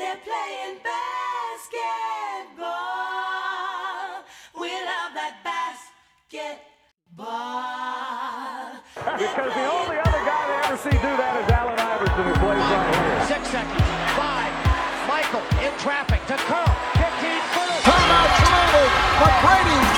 [0.00, 2.64] They're playing basketball.
[4.56, 6.56] We love that basketball.
[8.96, 12.64] Because the only other guy they ever see do that is Allen Iverson, who plays
[12.64, 13.28] right here.
[13.28, 13.84] Six seconds.
[14.16, 14.56] Five.
[15.04, 16.72] Michael in traffic to Curl.
[16.96, 17.84] 15 footer.
[17.84, 18.80] Timeout Toronto.
[19.20, 19.89] McGrady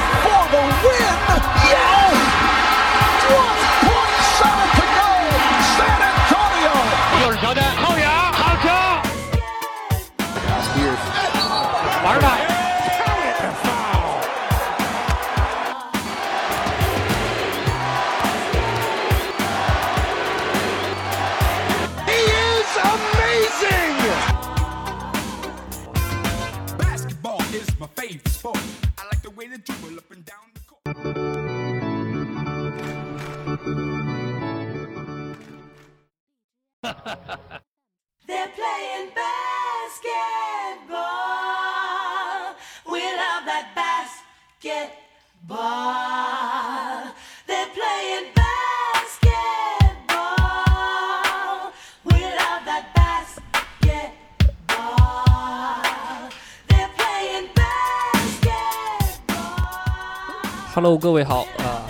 [60.74, 61.84] Hello，各位好啊，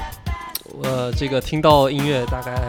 [0.83, 2.61] 呃，这个听到音乐，大概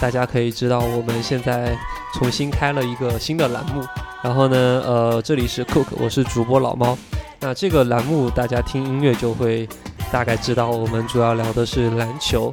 [0.00, 1.72] 大家可以知道，我们现在
[2.14, 3.80] 重新开了一个新的栏目。
[4.24, 6.98] 然后呢，呃，这里是 Cook，我是主播老猫。
[7.38, 9.68] 那这个栏目大家听音乐就会
[10.10, 12.52] 大概知道，我们主要聊的是篮球。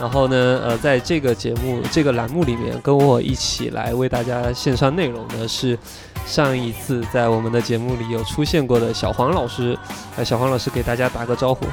[0.00, 5.78] 然后呢，呃，在这个节目这个栏目里面，跟我一起来为大家献上内容的是
[6.26, 9.78] 上一次在我们的节目里有出现过的小黄老师。
[10.16, 11.64] 呃，小黄老师给大家打个招呼。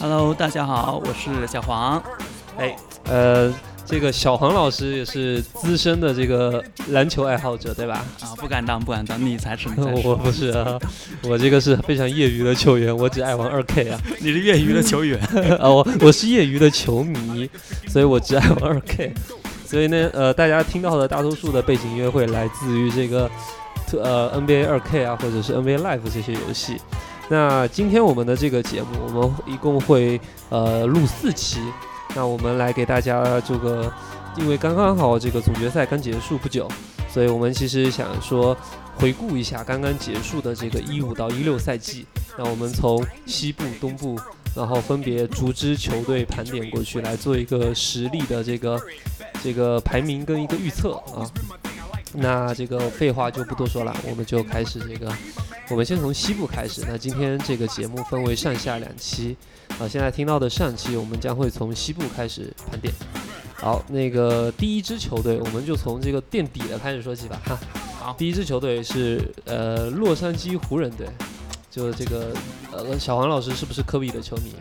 [0.00, 2.00] Hello，大家好，我是小黄。
[2.56, 3.52] 哎，呃，
[3.84, 8.04] 这个小黄老师也是资深的这个篮球爱好者，对吧？
[8.20, 10.78] 啊，不敢当，不敢当，你才是，你才是， 我不是啊，
[11.24, 15.18] 我这个是非常业余的球员，我只爱玩二 K 啊，你是业余的球员。
[15.58, 17.50] 啊，我我是业余的球迷，
[17.88, 19.12] 所以我只爱玩二 K，
[19.66, 23.28] 所以呢，呃，大家听到的大多数的背景音乐会来自于这个
[23.86, 26.76] 特呃 NBA 二 K 啊，或者是 NBA Live 这些游戏。
[27.28, 31.60] 那今天我们的这个节目，我们一共会呃录四期。
[32.16, 33.92] 那我们来给大家这个，
[34.36, 36.66] 因为刚刚好这个总决赛刚结束不久，
[37.10, 38.56] 所以我们其实想说
[38.96, 42.06] 回顾一下刚刚结束的这个一五到一六赛季。
[42.38, 44.18] 那我们从西部、东部，
[44.56, 48.80] 然后分别逐支球队盘点过去，来做一个实力的这个
[49.42, 51.28] 这个排名跟一个预测啊。
[52.14, 55.12] 那这个废话就不多说了，我们就开始这个，
[55.70, 56.82] 我们先从西部开始。
[56.88, 59.36] 那今天这个节目分为上下两期，
[59.78, 62.92] 啊，现在听到的上期我们将会从西部开始盘点。
[63.54, 67.40] 好，那个第一支球队，我们就从这个垫底的开始说起吧。
[67.44, 67.58] 哈，
[68.00, 71.06] 好第一支球队是呃洛杉矶湖人队，
[71.70, 72.32] 就这个
[72.72, 74.54] 呃小黄老师是不是科比的球迷？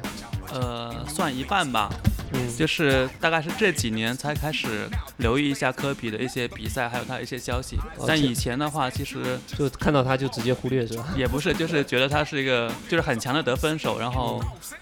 [0.52, 1.90] 呃，算一半吧，
[2.38, 4.88] 嗯，就是大概是这几年才开始
[5.18, 7.78] 留意一下科比的一些比赛，还有他的一些消息。
[8.06, 11.14] 但以前的话，其实就看到他就直接忽略是吧？
[11.18, 14.42] 也不是，就是觉得他是一个就是很强的得分手，然后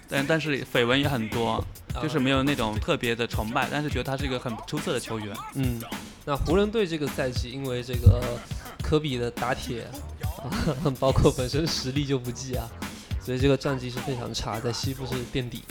[0.09, 1.63] 但但是绯闻也很多，
[2.01, 5.35] 就是没有那种特别的崇拜，但是觉得他是一个很出色的球员。
[5.53, 5.81] 嗯，
[6.25, 8.21] 那湖人队这个赛季因为这个
[8.83, 9.87] 科比的打铁，
[10.37, 10.51] 啊，
[10.99, 12.67] 包括本身实力就不济啊，
[13.21, 15.63] 所以这个战绩是非常差，在西部是垫底。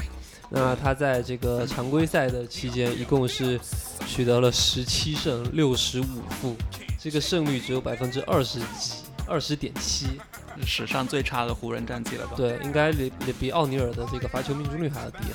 [0.50, 3.58] 那他在这个常规赛的期间，一共是
[4.06, 6.56] 取得了十七胜六十五负，
[7.00, 8.94] 这个胜率只有百分之二十几，
[9.26, 10.20] 二十点七。
[10.64, 12.34] 史上最差的湖人战绩了吧？
[12.36, 15.34] 对，应该比比比奥尼尔的这个罚球命中率还要低啊。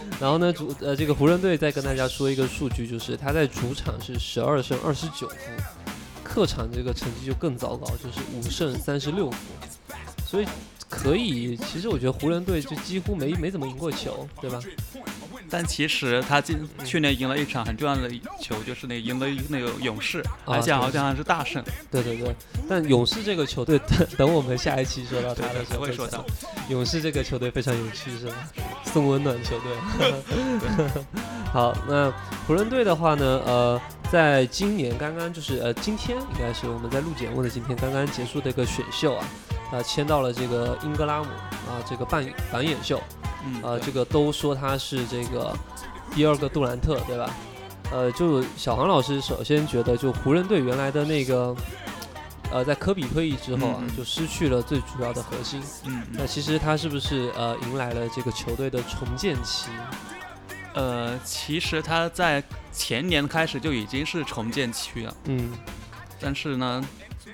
[0.18, 5.36] 然后呢，主呃这个湖人队再跟大家说一个数据，就是他在主场是十二胜二十九负，
[6.24, 9.36] 客场这个成绩就更糟糕，就是五胜三十六负，
[10.26, 10.46] 所以
[10.90, 14.60] 可以，其实我觉得湖人队就几乎没没怎么赢过球，对吧？
[15.48, 21.62] 但其实他今去年赢了一场很重要的球，就是那赢了那个勇士，啊而且好对像是大胜。
[21.90, 22.34] 对对对，
[22.68, 26.26] 但勇士这个球队，等等我们下一期说到他的时候会说讲到。
[26.68, 28.34] 勇士这个球队非常有趣，是吧？
[28.84, 30.12] 送温暖球队。
[31.52, 32.12] 好，那
[32.46, 39.24] 湖人队的话呢，呃，在今年刚刚就是呃，今天应该是我们在录节目的今天刚刚结束的一个选秀啊，
[39.72, 41.26] 啊、签到了这个英格拉姆
[41.68, 43.00] 啊、这个扮扮演秀，
[43.44, 45.56] 嗯，呃，对这个都说他是这个
[46.14, 47.30] 第二个杜兰特，对吧？
[47.92, 51.54] 呃，就小黄老师首先觉得，就湖人队原来的那个，
[52.52, 55.60] 呃，在科比退役之后啊，就失去了最主要的核心。
[55.84, 59.70] 嗯，那其实他是不是呃迎来了这个球队的重建期？
[60.74, 62.40] 呃，其实他在
[62.72, 65.50] 前年开始就已经是重建期了，嗯
[66.20, 66.84] 但是呢，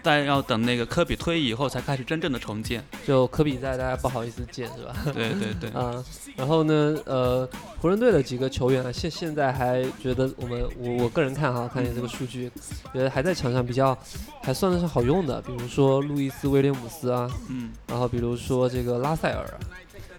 [0.06, 2.80] 但要等那个科比退役以后才开始真正的重建。
[3.04, 4.94] 就科比在，大家不好意思见是吧？
[5.12, 6.00] 对 对对， 啊，
[6.36, 7.48] 然后呢，呃，
[7.80, 12.48] 湖人队的几个球员啊，现现在还觉得我们我我个人看哈，看见这个数据，
[12.94, 13.98] 觉得还在场上比较
[14.44, 19.58] 还算得上好用的，比如说路易斯威廉姆斯啊，嗯，然后比如说这个拉塞尔啊，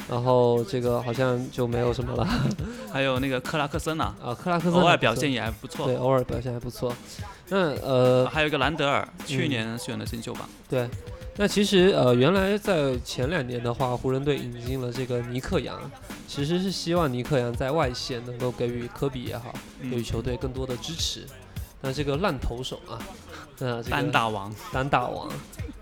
[0.09, 2.27] 然后这个好像就没有什么了
[2.91, 5.95] 还有那个克拉克森呢、啊，克拉克森偶尔表现也还不错对，。
[5.95, 6.93] 偶尔表现还不错。
[7.49, 10.49] 那呃，还有一个兰德尔，嗯去年选的新秀吧。
[10.69, 10.89] 对，
[11.37, 15.79] 那其实呃，原来在前两年的话，湖人队引进了这个尼克杨，
[16.27, 21.25] 其实是希望尼克杨在外线能够给予科比也好，给予嗯，球队更多的支持。
[21.79, 22.99] 那这个烂投手啊，
[23.59, 25.29] 那这个单打王，单打王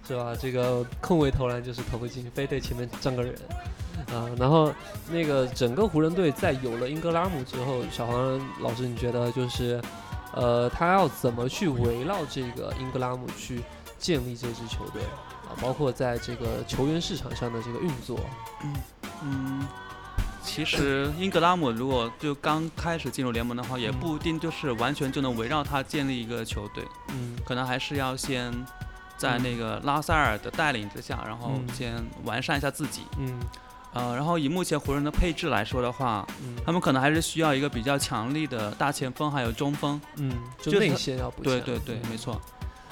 [0.08, 0.36] 是吧？
[0.40, 3.34] 这个空位投篮就是投不进，非得前面站个人
[4.14, 4.30] 啊。
[4.38, 4.72] 然后
[5.10, 9.82] 那个整个湖人队在有了英格拉姆之后，小黄老师，你觉得就是
[10.36, 13.64] 呃，他要怎么去围绕这个英格拉姆去
[13.98, 15.02] 建立这支球队？
[15.04, 15.56] 啊？
[15.62, 18.20] 包括在这个球员市场上的这个运作，
[19.24, 19.66] 嗯，
[20.44, 24.00] 其实英格拉姆如果就刚开始进入联盟的话，也嗯。
[24.00, 27.38] 不一定就是完全就能围绕他建立一个球队，嗯。
[27.46, 28.54] 可能还是要先
[29.18, 31.74] 在那个拉塞尔的带领之下，然后嗯。
[31.74, 33.04] 先完善一下自己。
[33.18, 33.40] 嗯
[33.96, 40.00] 呃，然后以目前湖人的配置来说的话，嗯他们可能还是需要一个比较强力的大前锋，还有中锋。
[40.18, 40.32] 嗯，
[40.62, 42.40] 就就是内线要补强对对对，嗯没错。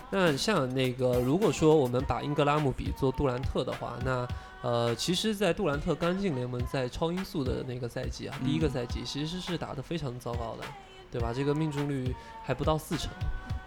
[0.09, 4.27] 那像那个，如果说我们把英格拉姆比作杜兰特的话，那
[4.61, 10.63] 呃，其实，在杜兰特刚进联盟，在超音速的那个赛季啊，第一个嗯赛季其实是打得非常糟糕的，
[11.11, 11.33] 对吧？
[11.35, 12.15] 这个命中率
[12.45, 13.09] 还不到四成，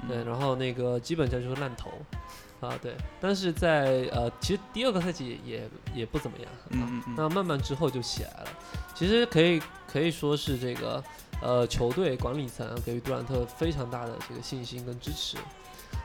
[0.08, 1.90] 对，嗯然后那个基本上就是烂投，
[2.60, 2.94] 啊，对。
[3.20, 8.48] 但是在呃，其实第二个赛季也也不怎么样，啊嗯嗯嗯那慢慢之后就起来了。
[8.94, 11.02] 其实可以可以说是这个
[11.42, 15.36] 呃球队管理层啊给予杜兰特非常大的这个信心跟支持。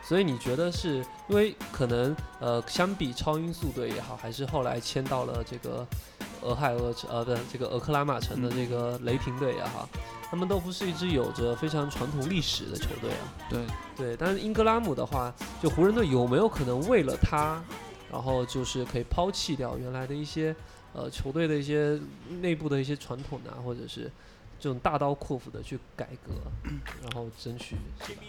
[0.03, 0.97] 所以你觉得是
[1.29, 5.87] 因为可能呃相比超音速队也好，还是后来签到了这个
[6.41, 9.87] 俄亥俄城呃不这个俄克拉玛城的这个雷霆队也好，
[10.29, 13.33] 他们都不是一支有着非常传统历史的球队啊。
[13.49, 13.59] 对，
[13.95, 17.61] 对，但是英格拉姆的话，就湖人队有没有可能为了他，
[18.11, 20.55] 然后就是可以抛弃掉原来的一些
[20.93, 21.99] 呃球队的一些
[22.41, 24.11] 内部的一些传统啊，或者是
[24.61, 26.33] 这种大刀阔斧的去改革，
[27.01, 27.75] 然后争取
[28.05, 28.21] 是吧？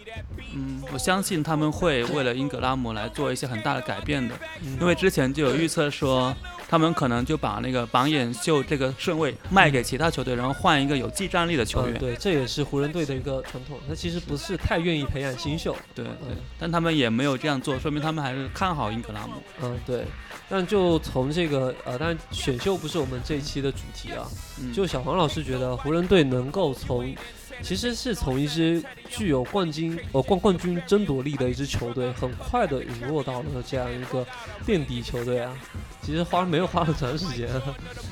[0.55, 6.35] 嗯，我相信他们会为了英格拉姆来做一些很大的改变的，嗯因为之前就有预测说，
[6.67, 11.93] 他们可能就把那个榜眼秀这个顺位卖给其他球队，然后换一个有技战力的球员。
[11.93, 15.75] 呃对，这也是湖人队的一个传统，他其实不是太愿意培养新秀。
[15.93, 19.33] 对对嗯，但他们也没有这样做，说明他们还是看好英格拉姆。
[19.61, 20.03] 嗯，对。
[20.49, 24.27] 但就从这个呃，但选秀不是我们这一期的主题啊。
[24.59, 27.15] 嗯，就小黄老师觉得湖人队能够从，
[27.61, 34.25] 其实是从一支具有冠军呃冠冠军争夺力的一支球队，很快的陨落到了这样一个
[34.65, 35.55] 垫底球队啊。
[36.01, 37.49] 其实花没有花很长时间，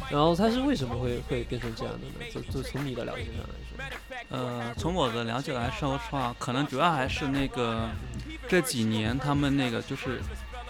[0.10, 2.32] 然后他是为什么会会变成这样的呢？
[2.34, 7.90] 就就从你的了解上来说，呃，从我的了解来说的话，可能主要还是那个
[8.48, 10.22] 这几年他们那个就是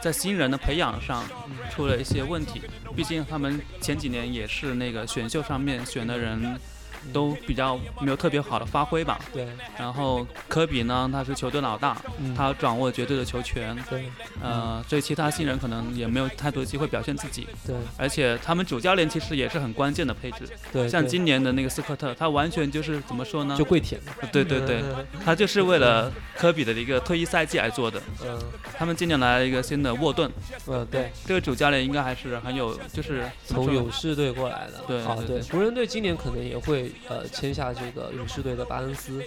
[0.02, 1.24] 在新人的培养上
[1.70, 2.64] 出了一些问题。
[2.96, 6.60] 毕竟他们前几年也是那个选秀上面选的人
[7.14, 9.20] 都比较没有特别好的发挥吧。
[9.34, 14.06] 对，然后科比呢，他是球队老大，嗯，他掌握绝对的球权，对
[14.42, 17.48] 呃，所以其他新人可能也没有太多机会表现自己。
[17.66, 23.56] 对而且他们主教练其实也是很关键的配置，对，像今年的那个斯科特，他完全就是怎么说呢？
[23.58, 24.82] 就跪舔嘛，对对对，
[25.24, 28.02] 他就是为了科比的一个退役赛季而做的。
[28.24, 28.40] 嗯
[28.78, 30.32] 他们今年来了一个新的沃顿，
[30.66, 39.24] 嗯对，这个主教练应该还是很有，就是从勇士队过来的，对啊对湖人队今年可能也会呃签下这个勇士队的巴恩斯，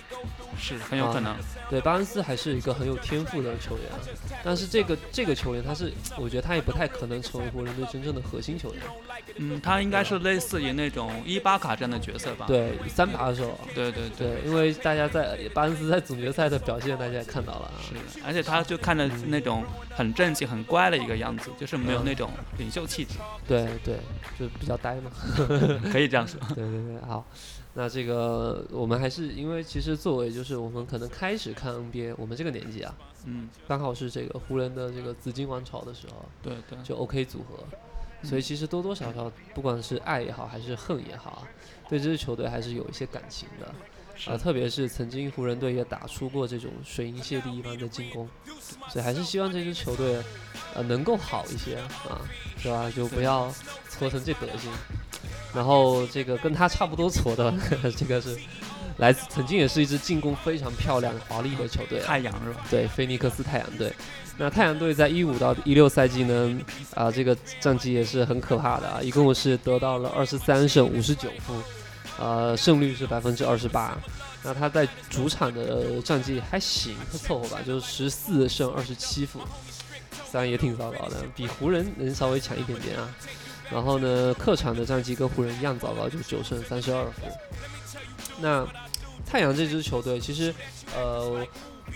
[0.59, 1.37] 是很有可能。
[1.71, 3.99] 对，巴恩斯还是一个很有天赋的球员啊，
[4.45, 8.83] 但是这个这个球员他是，我觉得他也不太可能成为湖人队真正的核心球员。
[9.37, 12.47] 嗯，他应该是类似于那种伊巴卡这样的角色吧？
[12.47, 17.75] 对，三把手啊，对对对，对，因为大家在巴恩斯在总决赛的表现，大家也看到了啊。
[17.81, 17.95] 是，
[18.25, 23.15] 而且他就看着那种很正气、很乖的一个样子，就是没有那种领袖气质，
[23.49, 23.97] 对对，
[24.39, 25.11] 就比较呆嘛。
[25.91, 26.39] 可以这样说。
[26.55, 27.27] 对对对，好。
[27.77, 32.95] 那这个我们还是因为其实作为就是我们可能开始看 NBA，我们这个年纪啊，
[33.27, 37.65] 嗯，刚好是这个湖人的这个紫金王朝的时候，对对，就 OK 组合，
[38.23, 41.49] 所以其实多多少少，不管是爱也好，还是恨也好啊，
[41.89, 43.75] 对这支球队还是有一些感情的。
[44.27, 48.29] 啊，特别是曾经湖人队也打出过这种水银泻地一般的进攻，
[48.89, 50.17] 所以还是希望这支球队，
[50.75, 51.77] 呃，能够好一些
[52.09, 52.21] 啊，
[52.59, 52.91] 是吧？
[52.95, 53.53] 就不要
[53.91, 54.71] 搓成这德行。
[55.55, 57.55] 然后这个跟他差不多搓的，
[57.97, 58.37] 这个是
[58.97, 62.61] 来自曾经也是一支进攻非常漂亮、华丽的球队啊，太阳是吧？
[62.71, 63.93] 对，菲尼克斯太阳队。
[64.37, 66.59] 那太阳队在一五到一六赛季呢，
[66.93, 71.55] 啊，这个战绩也是很可怕的啊，一共是得到了二十三胜五十九负，
[72.19, 73.97] 呃，胜率是百分之二十八。
[74.43, 79.41] 那他在主场的战绩还行，还凑合吧，就是十四胜二十七负，
[80.31, 83.09] 虽然也挺糟糕的，比湖人能稍微强一点点啊。
[83.71, 87.23] 然后呢，客场的战绩跟湖人一样糟糕，就九胜三十二负。
[88.39, 88.67] 那
[89.25, 90.55] 太阳这支球队其实，
[90.97, 91.47] 呃。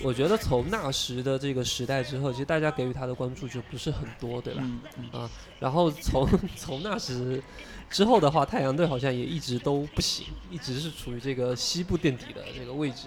[0.02, 4.60] 我觉得从那时的这个时代之后，其实大家给予他的关注就不是很多，对吧？
[4.62, 7.42] 嗯嗯啊，然后从 从那时
[7.88, 13.06] 之后的话，太阳队好像也一直都不行，一直是处于这个西部垫底的这个位置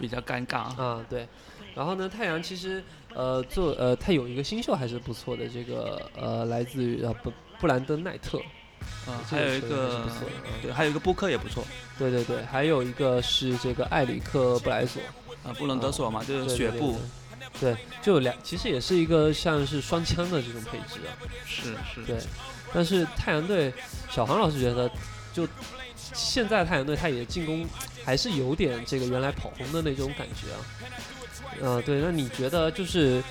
[0.00, 0.76] 比较尴尬。
[0.76, 1.06] 啊。
[1.08, 1.26] 对，
[1.76, 2.82] 然后呢，太阳其实
[3.14, 8.42] 呃做呃他有一个新秀还是不错的，这个呃来自于呃布布兰登奈特，
[9.06, 10.06] 啊，还有一个
[10.62, 11.64] 对，还有一个布克也不错
[11.98, 15.00] 对对对，还有一个是这个埃里克布莱索，
[15.44, 16.98] 啊，布伦德索嘛，就是雪布，
[17.60, 21.10] 对，对就两其实也是一个像是双枪的这种配置啊。
[21.46, 22.18] 是是，对，
[22.72, 23.72] 但是太阳队，
[24.10, 24.90] 小黄老师觉得，
[25.32, 25.48] 就
[26.12, 27.64] 现在太阳队他也进攻
[28.04, 30.58] 还是有点这个原来跑轰的那种感觉啊。
[31.60, 33.22] 呃，对，那你觉得就是，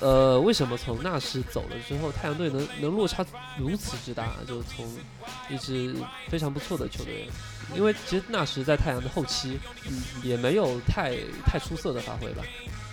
[0.00, 3.24] 呃，为什么从纳什走了之后，太阳队能能落差
[3.58, 4.32] 如此之大？
[4.46, 4.86] 就从
[5.48, 5.94] 一支
[6.28, 7.28] 非常不错的球队，
[7.74, 9.58] 因为其实纳什在太阳的后期
[9.88, 11.16] 嗯，也没有太
[11.46, 12.42] 太出色的发挥吧？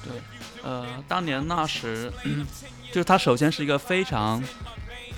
[0.03, 0.13] 对
[0.63, 2.11] 呃，当年纳什，
[2.91, 4.43] 就是他首先是一个非常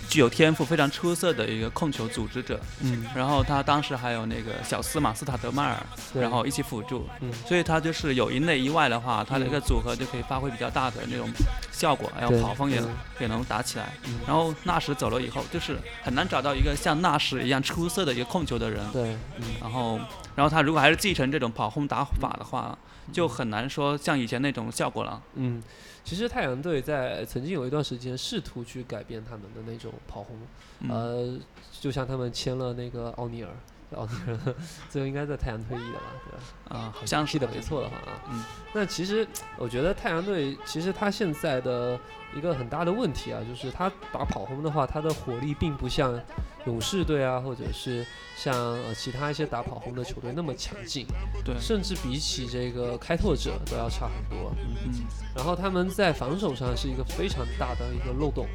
[0.10, 5.78] 具有天赋、非常出色的一个控球组织者，嗯，然后他当时还有那个小斯马，斯塔德迈尔，
[6.14, 7.32] 然后一起辅助，嗯。
[7.46, 11.30] 所以他就是有一内一外的话，他的一个组合就可以发挥比较大的那种
[11.72, 13.94] 效果，还有跑锋也嗯也能打起来。
[14.06, 14.20] 嗯。
[14.26, 18.84] 然后纳什走了以后，就是很难找到一个像纳什一样出色的一个控球的人。
[18.92, 19.44] 对，嗯。
[19.62, 20.00] 然后，
[20.36, 22.78] 然后他如果还是继承这种跑轰打法的话，
[23.12, 25.22] 就很难说像以前那种效果了。
[25.36, 25.62] 嗯，
[26.08, 30.38] 其实太阳队在曾经有一段时间试图去改变他们的那种跑轰，
[30.80, 31.40] 嗯呃，
[31.82, 33.50] 就像他们签了那个奥尼尔，
[33.94, 34.56] 奥尼尔
[34.90, 36.80] 最后应该在太阳退役的吧，对吧？
[36.80, 38.24] 啊、好像是记得没错的话啊。
[38.32, 38.42] 嗯。
[38.74, 42.00] 那其实我觉得太阳队其实他现在的
[42.34, 46.18] 一个很大的问题啊，就是他打跑轰的话，他的火力并不像
[46.68, 48.06] 勇士队啊，或者是
[48.36, 51.08] 像呃其他一些打跑轰的球队那么强劲，
[51.46, 54.52] 对，甚至比起这个开拓者都要差很多。
[54.84, 54.92] 嗯，
[55.34, 58.46] 然后他们在防守上是一个非常大的一个漏洞，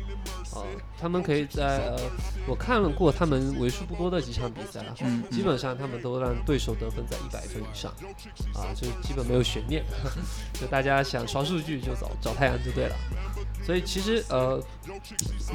[0.53, 0.61] 啊、
[1.01, 1.97] 他们可以在呃，
[2.47, 4.85] 我看了过他们为数不多的几场比赛
[5.31, 7.91] 基本上他们都让对手得分在一百分以上，
[8.55, 9.83] 啊，就基本没有悬念，
[10.61, 12.97] 就大家想刷数据就找找太阳就对了。
[13.65, 14.61] 所以其实呃，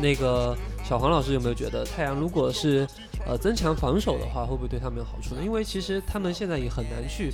[0.01, 2.87] 那个小黄老师有没有觉得太阳如果是
[3.25, 5.41] 呃增强防守的话，会不会对他们有好处呢？
[5.43, 7.31] 因为其实他们现在也很难去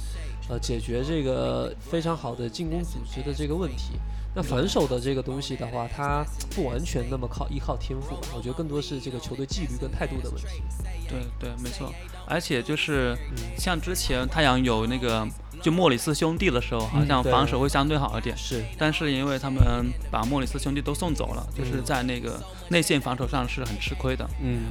[0.50, 4.00] 呃解决这个非常好的进攻组织的这个问题。
[4.36, 10.64] 那防守的这个东西的话，它不完全那么靠依靠天赋吧，我觉得更多是这个球队纪律跟态度的问题。
[11.08, 11.94] 对对，没错。
[12.26, 15.28] 而且就是嗯像之前太阳有那个
[15.62, 18.36] 就莫里斯兄弟的时候，好像防守会相对好一点。
[18.36, 19.62] 是，但是因为他们
[20.10, 24.28] 把莫里斯兄弟都送走了，就是嗯在那个内线防守上是很吃亏的。
[24.42, 24.64] 嗯，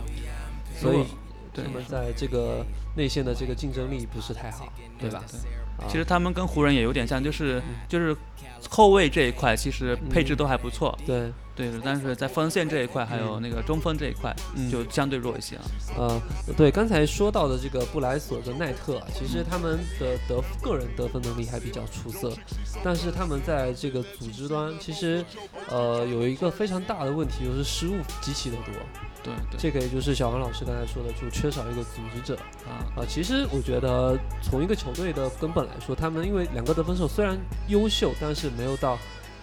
[0.83, 1.05] 所以
[1.53, 2.65] 对他们在这个
[2.97, 5.23] 内线的这个竞争力不是太好，对吧？
[5.31, 5.89] 对，啊。
[5.89, 8.17] 其实他们跟湖人也有点像，就是就是
[8.71, 14.71] 后卫这一块其实配置嗯都还不错，对，对，但是在锋线这一块还有那个中锋这一块嗯。
[14.71, 15.62] 就相对弱一些啊。
[15.99, 16.23] 呃，
[16.57, 22.33] 对，刚才说到的这个布莱索跟奈特啊，其实他们的得个人得分能力还比较出色，
[22.83, 25.23] 但是他们在这个组织端，其实
[25.69, 28.73] 呃有一个非常大的问题，就是失误极其的多。
[29.23, 32.37] 对对这个也就是小王老师刚才说的，就缺少一个组织者
[32.67, 33.05] 啊，啊。
[33.09, 37.38] 其实我觉得从一个球队的根本来说，他们因为两个得分手虽然
[37.69, 38.99] 优秀，但是没有到。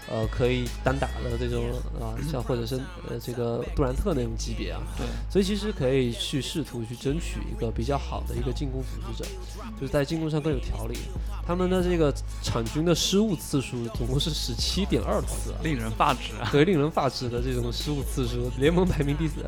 [0.10, 1.70] 呃，可以单打的这种
[2.02, 9.30] 啊，像或者是呃这个杜兰特那种级别啊，对，所以其实可以去试图去争取一个比较好的一个进攻组织者，
[9.80, 10.98] 就是在进攻上更有条理。
[11.46, 12.12] 他们的这个
[12.42, 16.50] 场均的失误次数总共是十七点二次啊，令人发指啊。
[16.52, 19.46] 对，令人发指的这种失误次数，联盟排名第四，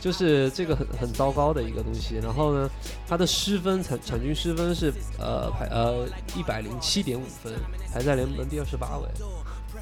[0.00, 2.16] 就是这个很很糟糕的一个东西。
[2.16, 2.70] 然后呢，
[3.06, 7.52] 他的失分场场均失分是呃排呃一百零七点五分，
[7.92, 9.08] 排在联盟第二十八位。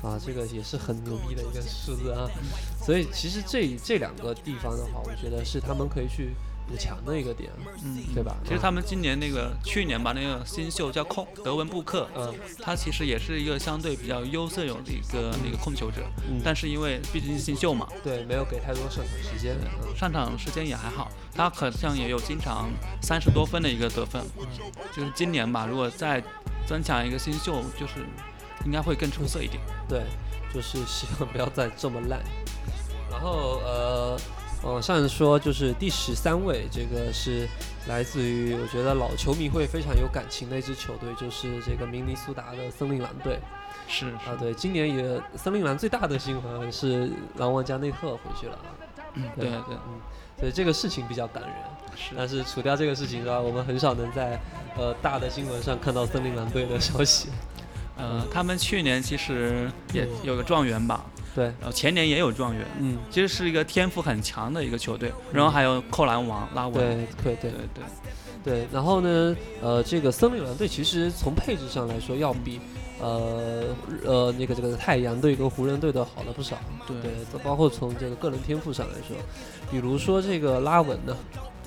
[0.02, 2.28] 啊，这个也是很牛逼的一个数字啊，
[2.84, 6.34] 所以其实这这两个地方的话，我觉得是他们可以去
[6.68, 7.50] 补强的一个点，
[7.82, 8.36] 嗯，对吧？
[8.44, 24.22] 其实他们今年那个去年吧，那个新秀叫控德文布克，嗯他其实也是一个相对比较优秀的一个那个控球者，嗯，但是因为毕竟是新秀嘛，对没有给太多上场时间，嗯上场时间也还好，他好像也有经常三十多分的一个得分，
[24.94, 26.22] 就是今年吧，如果再
[26.66, 28.04] 增强一个新秀，就是
[28.64, 29.60] 应该会更出色一点。
[29.88, 30.02] 对，
[30.52, 32.20] 就是希望不要再这么烂。
[33.10, 34.16] 然后呃，
[34.62, 37.48] 往上说就是第十三位，这个是
[37.86, 43.38] 来自于我觉得老球迷会非常有感情的一支球队，就是这个明尼苏达的森林狼队
[43.88, 44.36] 是啊。
[44.38, 48.70] 对，今年也森林狼最大的新闻是狼王加内特回去了啊。
[49.36, 50.00] 对对，嗯，
[50.38, 51.52] 所以这个事情比较感人。
[51.96, 54.38] 是但是除掉这个事情之外，我们很少能在
[54.76, 57.30] 呃大的新闻上看到森林狼队的消息。
[57.98, 67.50] 呃，他们去年其实也有个状元吧，对，然后前年也有状元，嗯，其实是一个天赋很强的一个球队，然后还有扣篮王拉文，对对对。
[67.50, 67.84] 对对。
[68.44, 68.66] 对。
[68.72, 72.60] 然后呢，呃，这个森林狼队其实从配置上来说，要比
[73.00, 73.64] 呃
[74.04, 76.56] 呃那个这个太阳队跟湖人队的好了不少。
[76.86, 76.96] 对。
[77.02, 77.10] 对，
[77.42, 79.16] 包括从这个个人天赋上来说，
[79.70, 81.16] 比如说这个拉文呢，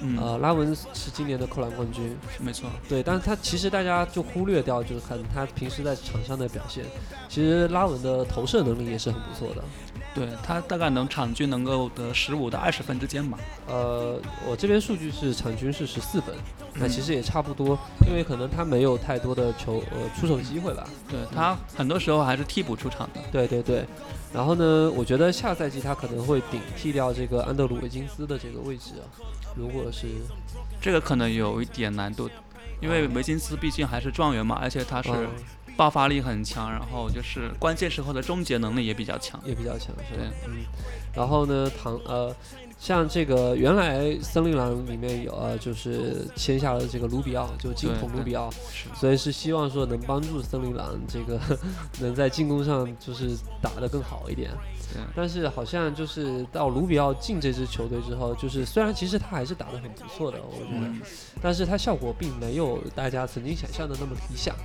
[0.01, 6.83] 嗯，呃，拉文是今年的扣篮冠军，没错，对，但是他其实大家就忽略掉，就是看他平时在场上的表现。
[7.29, 9.63] 其实拉文的投射能力也是很不错的。
[10.13, 13.37] 对他大概能场均能够得十五到二十分之间吧。
[13.65, 16.35] 呃，我这边数据是场均是十四分，
[16.73, 20.85] 那其实也差不多，因为可能他没有太多的球呃出手机会吧。
[21.07, 23.21] 对他很多时候还是替补出场的。
[23.31, 23.85] 对对对，
[24.33, 29.05] 然后呢，我觉得下赛季他可能会顶替掉这个安德鲁维金斯的这个位置啊。
[29.55, 30.07] 如果是
[30.81, 32.29] 这个可能有一点难度，
[32.79, 35.29] 因为维金斯毕竟还是状元嘛，而且他是嗯
[35.77, 39.39] 爆发力很强，然后就是关键时候的终结能力也比较强。
[39.45, 40.25] 也比较强，是吧对？
[40.47, 40.63] 嗯，
[41.15, 42.35] 然后呢，唐呃，
[42.77, 51.39] 像这个原来森林狼里面有呃，就是签下了这个卢比奥，就金童卢比奥，是所以是希望说能帮助森林狼这个
[51.99, 54.51] 能在进攻上就是打得更好一点。
[54.93, 61.01] 对但是好像就是到卢比奥进这支球队之后，就是虽然其实他还是打得很不错的，我觉得，嗯。
[61.41, 64.55] 但是他效果并没有大家曾经想象的那么理想。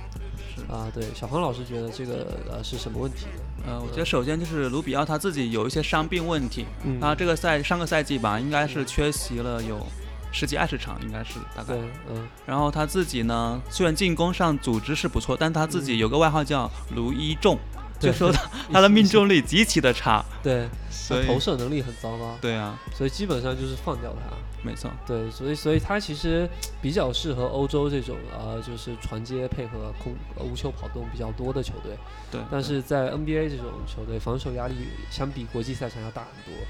[0.55, 0.61] 是。
[0.71, 3.25] 啊，对，小黄老师觉得这个呃是什么问题？
[3.65, 6.99] 呃，我觉得首先就是卢比奥他自己有一些伤病问题，嗯。
[6.99, 9.85] 他这个赛上个赛季吧，应该是缺席了有
[10.31, 11.75] 十几二十场，应该是大概。，
[12.09, 17.57] 嗯，然后他自己呢，虽然进攻上组织是不错，但他自己有个外号叫卢一中，
[17.99, 20.23] 就对说他他的命中率极其的差。
[20.43, 24.35] 对，所以投射能力很糟糕，对啊，所以基本上就是放掉他。
[24.63, 26.49] 没错，对，所以所以他其实
[26.81, 31.95] 比较适合欧洲这种呃，就是传接配合空呃无球跑动比较多的球队。
[32.31, 32.41] 对。
[32.51, 34.73] 但是在 NBA 这种球队，防守压力
[35.09, 36.61] 相比国际赛场要大很多。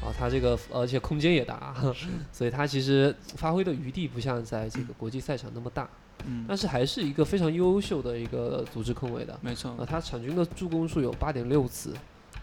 [0.00, 1.74] 啊，他这个而且空间也大，
[2.32, 5.88] 所以他其实发挥的余地不像在这个国际赛场那么大，嗯，
[6.46, 9.38] 但是还是一个非常优秀的一个组织控卫的。
[9.40, 9.74] 没错。
[9.78, 11.94] 呃，，他场均的助攻数有八点六次，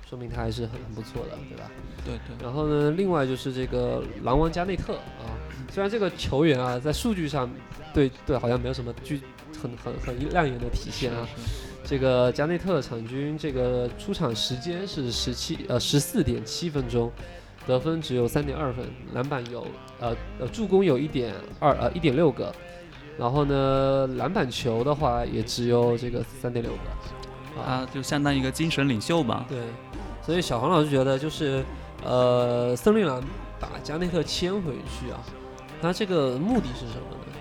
[0.10, 1.72] 说明他还是很很不错的，对吧？
[2.04, 5.30] 对对，然后呢，另外就是这个狼王加内特啊，
[5.72, 7.50] 虽然这个球员啊在数据上
[7.94, 9.22] 对对好像没有什么具
[9.62, 11.28] 很很很亮眼的体现啊，
[11.84, 17.12] 这个加内特场均这个出场时间是十七呃十四点七分钟，
[17.66, 19.66] 得分只有三点二分，篮板有
[20.00, 22.54] 呃呃助攻有一点二呃一点六个，
[23.17, 29.45] 然后呢篮板球的话也只有这个三点六个，啊就相当于一个精神领袖吧。
[29.47, 29.60] 对，
[30.21, 31.63] 所以小黄老师觉得就是，
[32.04, 33.23] 呃，森林狼
[33.60, 35.19] 把加内特签回去啊，
[35.82, 37.35] 他这个目的是什么呢？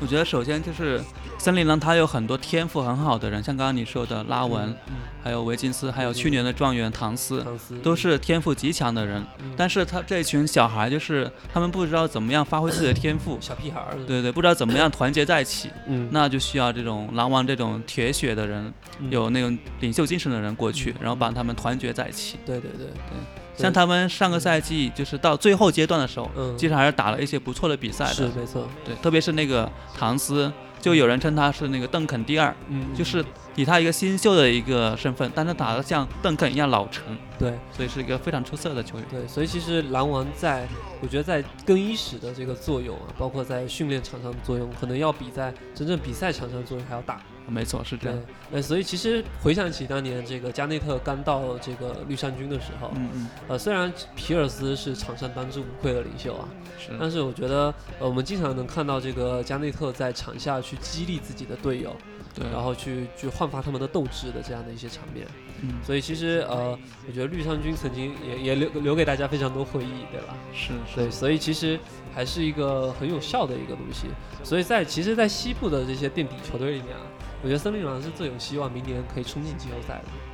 [0.00, 1.00] 我觉得首先就是
[1.38, 7.78] 森林狼，他有很多天赋很好的人，像刚刚你说的拉文，嗯，还有维金斯，还有去年的状元唐斯，唐斯。
[7.78, 9.24] 都是天赋极强的人。
[9.38, 9.52] 嗯。
[9.56, 19.10] 但是他这群小孩就是他们不知道怎么样发挥自己的天赋， 小屁孩儿，对对，不知道怎么样团结在一起，嗯，那就需要这种狼王这种铁血的人，嗯。
[19.10, 22.36] 有那种领袖精神的人过去，然后把他们团结在一起。
[22.44, 23.16] 对对对对，
[23.56, 26.56] 像他们上个赛季就是到最后阶段的时候，嗯。
[26.58, 28.14] 其实还是打了一些不错的比赛的。
[28.14, 33.24] 是没错，对，特别是那个唐斯，就有人称他是那个邓肯第二，嗯，就是
[33.56, 39.06] 以他一个新秀的一个身份，但他打得像邓肯一样老成，对所以是一个非常出色的球员。
[39.10, 40.66] 对，所以其实狼王在，
[41.00, 47.20] 我觉得在更衣室的这个作用啊，包括在训练场上的作用，可能要比在真正比赛场上的作用还要大。
[47.46, 56.92] 没错，是这对样。，呃，所以其实回想起当年这个加内特刚到这个绿衫军的时候，嗯嗯，呃，虽然皮尔斯是场上当之无愧的领袖啊，是。
[56.98, 61.94] 但是我觉得，呃，我们经常能看到这个加内特在场下去激励自己的队友，
[62.34, 65.26] 对，然后去去焕发他们的斗志的这样的一些场面。
[65.62, 70.34] 嗯，所以其实呃，我觉得绿衫军曾经也也留留给大家非常多回忆，对吧？
[70.52, 71.78] 是对，所以其实
[72.12, 74.08] 还是一个很有效的一个东西。
[74.42, 77.02] 所以在其实，在西部的这些垫底球队里面啊，
[77.42, 80.33] 我觉得森林狼是最有希望明年可以冲进季后赛的。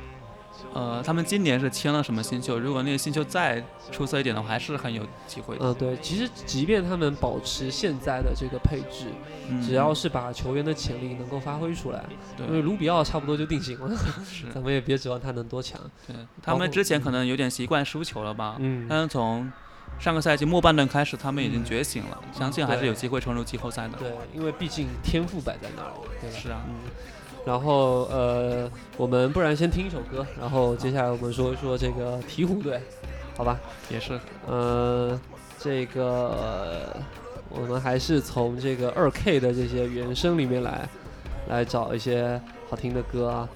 [0.73, 2.57] 呃，他们今年是签了什么新秀？
[2.57, 5.65] 如果那个新秀再出色一点的话，还是很有机会的。
[5.65, 9.07] 嗯，对，其实即便他们保持现在的这个配置，
[9.49, 12.03] 嗯只要是把球员的潜力能够发挥出来，
[12.37, 15.79] 因为对卢比奥差不多就定型了，是， 咱们也别指望他能多强。
[16.07, 18.55] 对，他们之前可能有点习惯输球了吧？
[18.59, 19.51] 嗯，但是从
[19.99, 23.97] 上个赛季末半段开始，他们已经觉醒了，相信还是有机会冲入季后赛的。
[23.97, 26.37] 对，因为毕竟天赋摆在那儿，对吧？
[26.39, 26.75] 是啊，嗯，
[27.45, 32.81] 然后呃，我们不然先听一首歌，然后接下来我们说一说这个鹈鹕队，
[33.35, 33.59] 好吧？
[33.89, 35.19] 也是呃，
[35.57, 37.03] 这个、呃
[37.53, 40.87] 我们还是从这个二 K 的这些原声里面来
[41.49, 43.49] 来找一些好听的歌啊。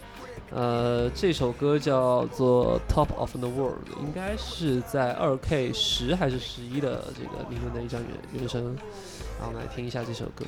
[0.52, 8.66] 呃，这首歌叫做《Top of the World》，应该是在二 K 十还是十一的这个里面的一张原原声，
[9.40, 10.44] 然后我们来听一下这首歌。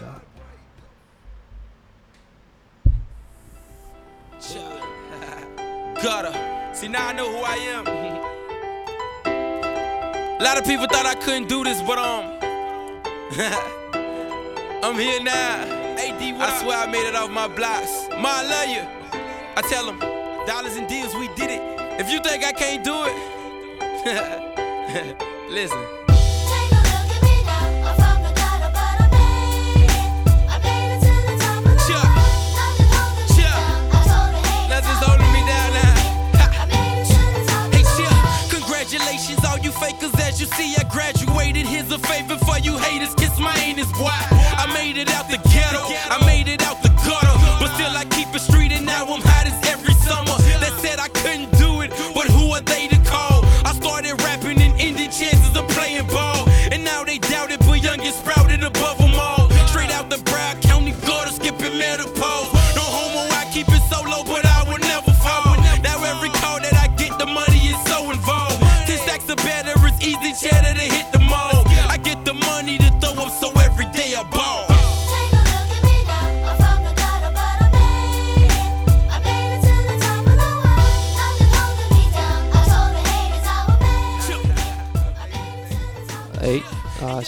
[6.02, 6.32] Gutter.
[6.76, 7.88] See, now I know who I am.
[10.39, 12.38] A lot of people thought I couldn't do this, but um,
[14.84, 15.63] I'm here now.
[15.97, 18.08] AD, I swear I made it off my blocks.
[18.12, 18.84] Ma, I love you.
[19.56, 19.97] I tell them,
[20.45, 21.62] dollars and deals, we did it.
[22.00, 23.15] If you think I can't do it,
[25.50, 26.07] listen.
[40.39, 41.65] You see, I graduated.
[41.65, 43.15] Here's a favor for you haters.
[43.15, 44.06] Kiss my anus, boy.
[44.12, 45.82] I made it out the ghetto.
[46.13, 46.77] I made it out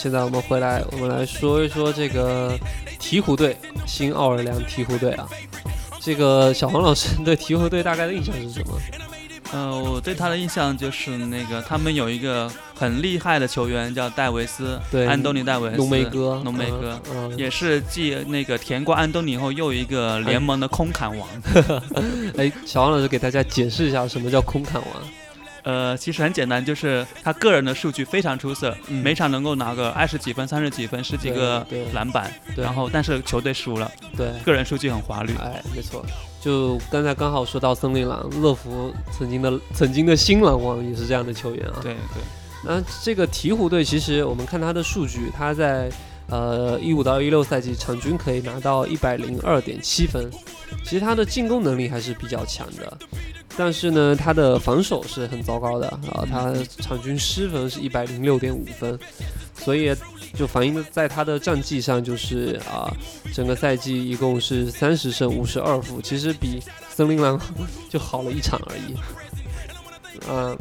[0.02, 2.58] 现在我们回来，我们来说一说这个
[2.98, 3.54] 鹈鹕队，
[3.86, 5.28] 新奥尔良鹈鹕队啊。
[6.00, 8.80] 这个小黄老师 对鹈鹕队大概的印象是什么？
[9.52, 16.98] 呃，我对他的印象就是那个他们有一个很厉害的球员叫戴维斯，对安东尼戴维斯，浓眉哥，浓眉哥。
[17.12, 21.28] 嗯，嗯也是继那个甜瓜安东尼后又一个联盟的空砍王。
[22.38, 24.90] 哎，小黄老师给大家解释一下什么叫空砍王。
[25.62, 29.02] 呃，其实很简单，就是他个人的数据非常出色，嗯。
[29.02, 35.34] 每场能够拿个二十几分、三十几分、十几个篮板，然后但是球队输了，对，个人数据很华丽。
[35.40, 36.04] 哎，没错，
[36.40, 41.80] 就刚才刚好说到森林狼，乐福曾经的曾经的新狼王也是这样的球员啊。
[41.82, 42.22] 对对，
[42.64, 45.90] 那这个鹈鹕队，其实我们看他的数据，他在
[46.30, 50.30] 呃一五到一六赛季场均可以拿到一百零二点七分，
[50.84, 52.98] 其实他的进攻能力还是比较强的，
[53.56, 58.98] 但是呢，他的防守是很糟糕的啊，他场均失分是一百零六点五分，
[59.54, 59.94] 所以
[60.34, 62.88] 就反映在他的战绩上，就是啊，
[63.34, 67.40] 整个赛季一共是三十胜五十二负，其实比森林狼
[67.90, 68.94] 就好了一场而已。
[70.28, 70.56] 嗯、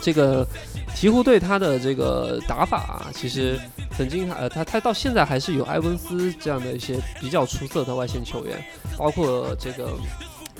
[0.00, 0.46] 这个
[0.94, 3.58] 鹈鹕队他的这个打法啊，其实
[3.96, 8.64] 曾经呃，他他到现在还是有埃文斯这样的一些比较出色的外线球员，
[8.96, 9.92] 包括这个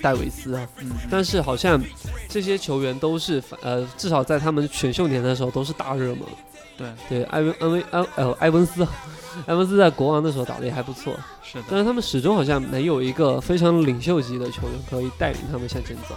[0.01, 1.81] 戴维斯啊，嗯，但是好像
[2.29, 6.21] 这些球员都是呃，至少在他们选秀年的时候都是大热门。
[6.77, 8.87] 对，对，埃文安威安呃埃文斯，
[9.47, 16.14] 埃文斯在国王的时候打的也还不错，是的，但是他们始终好像没有一个非常领袖级的球员可以带领他们向前走。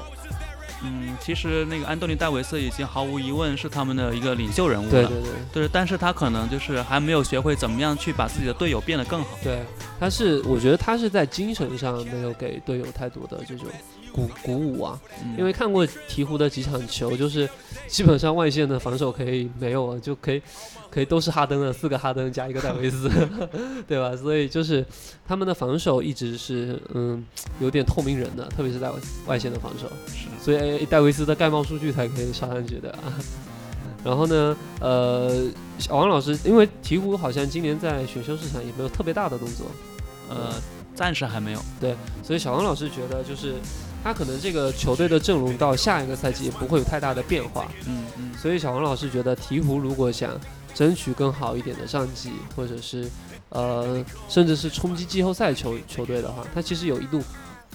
[0.84, 4.92] 嗯，其实那个安东尼戴维斯已经毫无疑问是他们的一个领袖人物了。
[4.92, 5.32] 对对对。
[5.54, 9.38] 对，但是他可能就是还没有学会怎么样去把自己的队友变得更好。
[9.44, 9.64] 对，
[10.00, 13.68] 他是，我觉得他是在精神上没有给队友太多的这种
[14.14, 15.00] 鼓鼓舞啊。
[15.24, 17.50] 嗯因为看过鹈鹕的几场球，就是
[17.88, 20.42] 基本上外线的防守可以没有了，就可以
[20.90, 23.10] 可以都是哈登的，四个哈登加一个戴维斯，
[23.88, 24.16] 对吧？
[24.16, 24.86] 所以就是
[25.28, 27.24] 他们的防守一直是嗯
[27.60, 29.88] 有点透明人的，特别是在外外线的防守。
[30.08, 33.14] 是所以哎戴维斯的盖帽数据才可以上上去的啊。
[34.04, 35.46] 然后呢，呃，
[35.78, 39.68] 小王老师，因为鹈鹕好像今年在选秀市场也没有特别大的动作，
[40.28, 40.56] 呃，
[40.96, 41.60] 暂时还没有。
[41.80, 43.54] 对所以小王老师觉得就是
[44.04, 50.40] 他可能这个球队的阵容到下一个赛季也不会有太大的变化，嗯嗯，所以小王老师觉得鹈鹕如果想
[50.74, 53.10] 争取更好一点的战绩，或者是
[53.50, 57.22] 呃甚至是冲击季后赛球球队的话，他其实有一度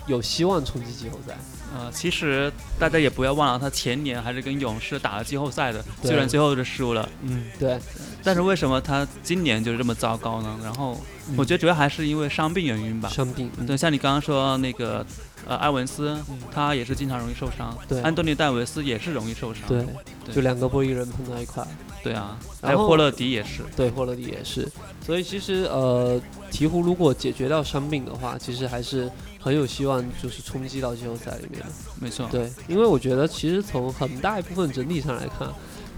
[0.07, 1.37] 有希望冲击季后赛。
[1.75, 7.79] 呃，其实大家也不要忘了，他前年还是跟勇士打了季后赛的，虽然最后是输了，嗯，对，
[8.23, 10.59] 但是为什么他今年就是这么糟糕呢？
[10.63, 11.01] 然后
[11.37, 13.09] 我觉得主要还是因为伤病原因吧。
[13.09, 13.67] 伤病，嗯。
[13.67, 15.05] 对，像你刚刚说那个
[15.47, 16.17] 呃埃文斯，
[16.55, 18.01] 他也是经常容易受伤，对。
[18.01, 19.85] 安东尼戴维斯也是容易受伤，对，
[20.25, 20.35] 对。
[20.35, 21.69] 就两个波音人碰到一块儿。
[22.07, 24.71] 对啊，然后还有霍勒迪也是，对，霍勒迪也是。
[25.05, 26.21] 所以其实呃，
[26.53, 31.67] 鹈鹕如果解决掉伤病的话，其实还是很有希望，就是冲击到季后赛里面的。
[32.01, 35.49] 没错，对，因为我觉得其实从很大一部分整体上来看，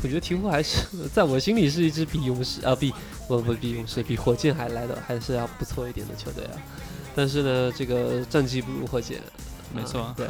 [0.02, 2.90] 我觉得鹈鹕还是 在我心里是一支比勇士啊比
[3.26, 6.56] 不不比勇士比火箭还来的还是要不错一点的球队啊。
[7.14, 9.20] 但是呢，这个战绩不如火箭，
[9.74, 10.26] 没错啊对，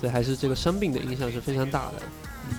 [0.00, 1.94] 所以还是这个伤病的影响是非常大的。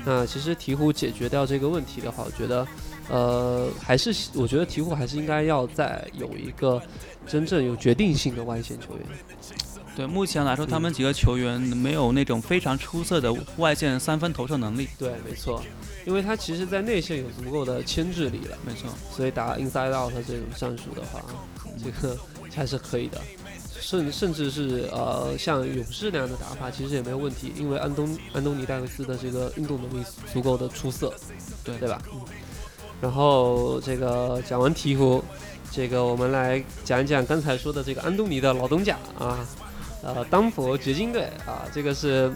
[0.06, 2.68] 那其实鹈鹕解决掉这个问题的话，我觉得，
[3.10, 6.82] 呃，还是我觉得鹈鹕还是应该要再有一个
[7.28, 9.06] 真正有决定性的外线球员。
[9.96, 14.88] 对，目前来说，他们几个球员没有那种非常出色的外线三分投射能力。
[14.98, 15.62] 对，没错，
[16.06, 21.22] 因为他其实在内线有足够的牵制力了，没错，所以打 inside out 这种战术的话，
[21.84, 22.18] 这个
[22.56, 23.20] 还是可以的。
[23.90, 31.12] 甚甚至是呃像勇士那样的打法，其实也没有问题，因为安东安东尼戴维斯的这个运动能力足够的出色，
[31.64, 32.00] 对对吧？
[32.14, 32.22] 嗯。
[33.02, 35.20] 然后这个讲完鹈鹕，
[35.72, 39.40] 这个我们来讲一讲刚才说的这个安东尼的老东家啊，
[40.04, 42.32] 呃，丹佛掘金队啊，这个是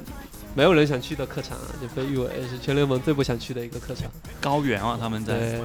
[0.56, 4.10] 没有人想去的客场啊，就被誉为是全联盟最不想去的一个客场。
[4.42, 5.38] 高原啊，他们在。
[5.38, 5.62] 对。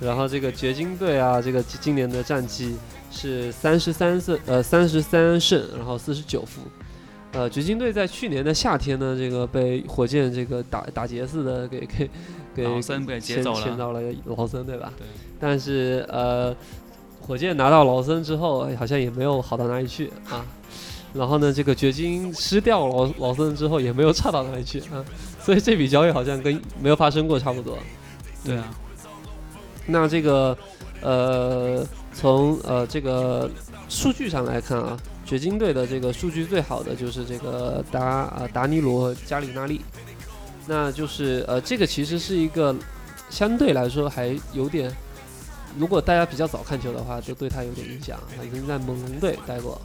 [0.00, 2.74] 然后这个掘金队啊，这个今年的战绩
[3.12, 6.62] 是三十三胜，呃，三十三胜，然后四十九负。
[7.32, 12.10] 呃，掘金队在去年的夏天呢，这个被火箭这个打打劫似的给给
[12.54, 12.64] 给
[13.20, 14.92] 签走了签到了劳森，对吧？
[14.98, 15.06] 对。
[15.38, 16.54] 但是呃，
[17.20, 20.44] 火箭拿到劳森之后，哎好像也没有好到哪里去啊。
[21.14, 25.04] 然后呢，这个掘金失掉劳劳森之后，也没有差到哪里去啊。
[25.40, 27.78] 所以这笔交易好像跟没有发生过差不多。
[28.44, 28.74] 对啊。
[29.86, 30.56] 那这个，
[31.00, 33.50] 呃，从呃这个
[33.88, 39.80] 数据上来看啊，掘金队的这个数据最好的就是这个达呃达尼罗加里纳利，
[40.66, 42.74] 那就是呃这个其实是一个
[43.30, 44.94] 相对来说还有点，
[45.78, 49.80] 如果大家比较早看球的话，就对他有点印象，他曾经在猛龙队待过。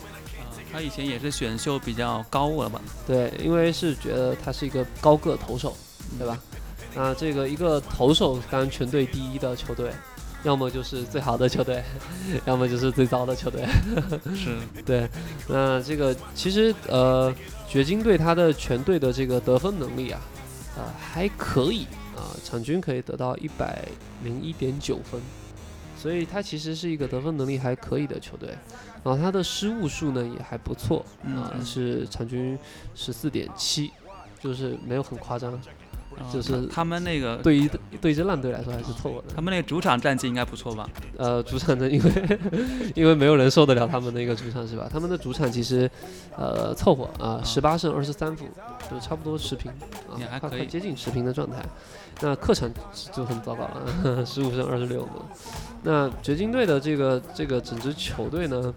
[0.70, 2.82] 他以前也是选秀比较高了吧？
[3.08, 5.76] 对，因为是觉得他是一个高个投手，
[6.20, 6.38] 对吧？
[6.94, 9.92] 那这个一个投手当全队第一的球队，
[10.44, 11.84] 要么就是最好的球队，
[12.46, 13.66] 要么就是最糟的球队。
[14.36, 15.10] 是， 对。
[15.48, 17.34] 那这个其实呃，
[17.68, 20.22] 掘金队他的全队的这个得分能力啊，
[20.78, 23.88] 呃还可以啊、场均可以得到一百
[24.24, 25.22] 零一点九分，
[25.98, 28.50] 所以他其实是一个得分能力还可以的球队。
[29.04, 32.58] 然后他的失误数呢也还不错啊、嗯是场均
[32.96, 33.92] 十四点七，
[34.40, 35.58] 就是没有很夸张。
[36.32, 37.70] 就是啊他们那个对于
[38.02, 39.34] 对一支烂队来说还是凑合的。
[39.36, 40.90] 他们那个主场战绩应该不错吧？
[41.18, 42.40] 呃，主场的因为
[42.96, 44.90] 因为没有人受得了他们的一个主场是吧？
[44.92, 45.90] 他们的主场其实
[46.36, 48.46] 呃凑合啊，十八胜二十三负，
[48.90, 49.72] 就差不多持平
[50.10, 51.58] 啊也，还快可以快接近持平的状态。
[52.20, 52.68] 那客场
[53.14, 55.12] 就很糟糕了， 十五胜二十六负。
[55.84, 58.74] 那掘金队的这个这个整支球队呢，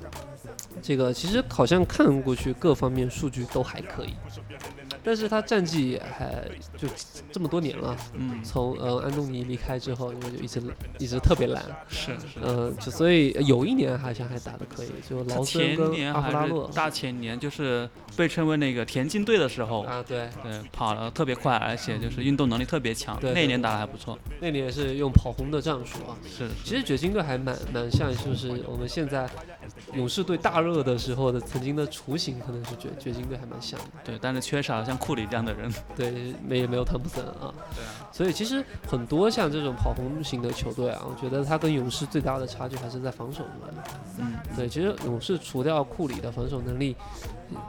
[0.82, 4.14] 这个其实好像看过去各方面数据都还可以，
[5.02, 6.44] 但是他战绩还
[6.76, 6.88] 就
[7.32, 10.62] 这么多年了，嗯，从呃安东尼离开之后，因为就一直
[10.98, 12.38] 一直特别烂，是是。
[12.42, 24.18] 嗯，就所以有一年好像还打得可以，就他劳森前跟年还是阿弗拉洛大前年，就是被称为那个田径队的时候，啊，对，对，跑得特别快，而且就是运动能力特别强，那一年打得还不错。
[24.40, 26.16] 那年是用跑轰的战术啊。
[26.24, 29.28] 是，其实掘金队还蛮蛮像，就是我们现在
[29.94, 33.86] 勇士队大热的时候的曾经的雏形，可能是掘掘金队还蛮像的。
[34.04, 35.72] 对，但是缺少像库里这样的人。
[35.96, 37.52] 对，没也没有汤普森啊。
[37.74, 38.08] 对啊。
[38.12, 43.84] 所以其实很多像这种跑轰型的球队啊，我觉得他跟勇士最大的差距还是在防守端。
[44.18, 46.96] 嗯，对，其实勇士除掉库里的防守能力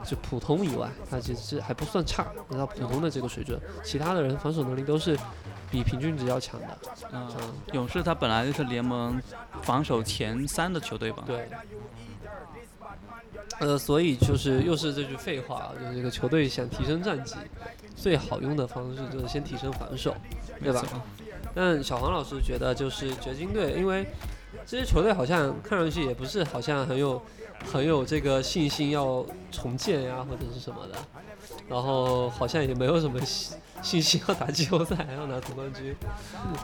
[0.04, 3.60] 就普通以外，他其实还不算差，达到普通的这个水准。
[3.82, 5.16] 其他的人防守能力都是
[5.72, 6.78] 比平均值要强的。
[7.10, 9.20] 嗯嗯，勇士他本来就是联盟
[9.62, 11.24] 防守前三的球队吧？
[11.26, 11.48] 对。
[13.58, 17.36] 呃，所以就是又是这句废话，啊就是这个球队想提升战绩，
[17.94, 20.14] 最好用的方式就是先提升防守，
[20.62, 20.82] 对吧？
[21.54, 24.06] 但小黄老师觉得，就是掘金队，因为
[24.66, 27.22] 这些球队好像看上去也不是好像很有
[27.72, 30.94] 很有这个信心要重建呀，或者是什么的，
[31.72, 35.94] 然后好像也没有什么信信心要打季后赛，要拿总冠军，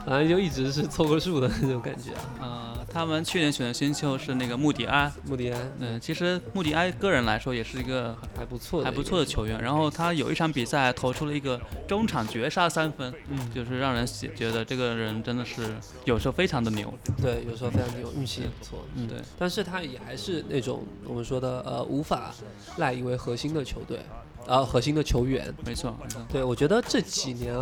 [0.05, 2.77] 反正就一直是凑个数的那种感觉啊。
[2.77, 9.61] 呃，他们去年选的新秀是那个穆迪埃，穆迪安嗯，其实穆迪埃个人来说也是一个还不错的，还不错的球员。
[9.61, 13.37] 然后他有一场比赛投出了一个中场绝杀三分，嗯。
[13.53, 16.93] 就是让人觉觉得这个人真的是有时候非常的牛。
[17.19, 18.85] 对，有时候非常牛，运气也不错。
[18.95, 22.31] 嗯，对，但是他也还是那种我们说的呃无法
[22.77, 23.99] 赖以为核心的球队，
[24.49, 25.53] 啊、核心的球员。
[25.63, 26.21] 没错，没错。
[26.31, 27.53] 对，我觉得这几年，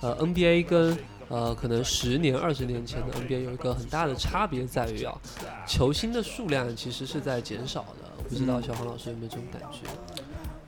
[0.00, 0.96] 呃，NBA 跟
[1.28, 5.12] 呃可能十年、二十年前的 NBA 有一个很大的差别在于啊，
[5.66, 8.10] 球星的数量其实是在减少的。
[8.16, 9.78] 我不知道小黄老师有没有这种感觉？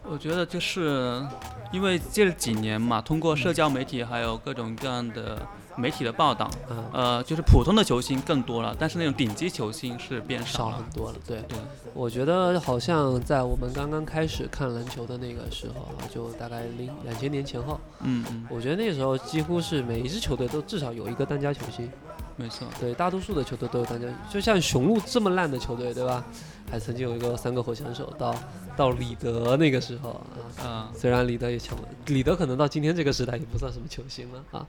[0.04, 1.24] 我觉得就是
[1.72, 5.40] 因为这几年嘛，通过社交媒体还有各种各样的
[5.76, 10.76] 媒体的报道，嗯呃，就是普通的球星更多了，但是那种顶级球星是变少少了。
[10.76, 11.40] 很多了，对。
[11.42, 11.58] 对，
[11.94, 21.90] 我觉得好像在我们刚刚开始看篮球的那个时候啊，就大概零两千年前后，嗯嗯，我觉得那时候几乎是每一支球队都至少有一个当家球星。
[22.34, 22.66] 没错。
[22.80, 26.24] 对，大多数的球队都有当家，就像雄鹿这么烂的球队，对吧？
[26.70, 28.34] 还曾经有一个三个火枪手，到
[28.74, 30.18] 到里德那个时候
[30.56, 34.66] 啊，啊、虽然里德也强，里德可能到今天这个时代也不算什么球星了啊，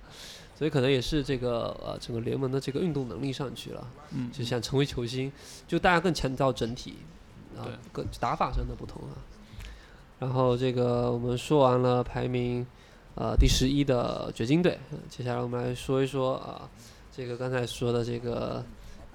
[0.56, 5.32] 所以可能也是这个呃整个联盟的这个运动能力上去了，嗯，就想成为球星，
[5.68, 6.98] 就大家更强调整体
[7.58, 9.18] 啊对，更打法上的不同啊。
[10.20, 12.66] 然后这个我们说完了排名
[13.16, 16.70] 呃第十一的掘金队，呃接下来我们来说一说啊，
[17.12, 18.64] 这个刚才说的这个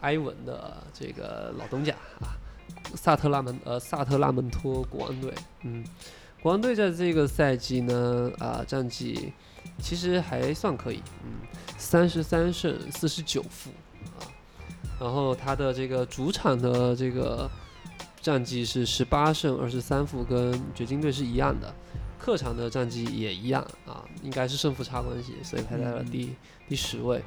[0.01, 2.37] 埃文的这个老东家啊，
[2.94, 5.85] 萨特拉门呃萨特拉门托国王队，嗯，
[6.42, 9.33] 国王队在这个赛季呢啊战绩
[9.80, 13.70] 其实还算可以，嗯，三十三胜四十九负
[14.18, 14.26] 啊，
[15.00, 17.48] 然后他的这个主场的这个
[18.20, 21.72] 战绩是十八胜二十三负，跟掘金队是一样的。
[22.18, 26.34] 客场的战绩也一样啊，应该是胜负差关系，所以排在了第、
[26.68, 27.22] 第十位。